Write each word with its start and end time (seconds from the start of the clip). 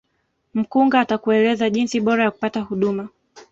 mkunga 0.53 0.99
atakueleza 0.99 1.69
njia 1.69 2.01
bora 2.01 2.23
ya 2.23 2.31
kupata 2.31 2.61
huduma 2.61 3.09